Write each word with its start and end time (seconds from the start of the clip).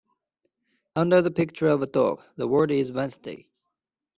Under 0.95 1.21
the 1.21 1.29
picture 1.29 1.67
of 1.67 1.83
a 1.83 1.85
dog, 1.85 2.23
the 2.35 2.47
word 2.47 2.71
is 2.71 2.91
Wednesday. 2.91 3.47